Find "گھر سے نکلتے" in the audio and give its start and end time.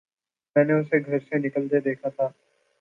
1.05-1.79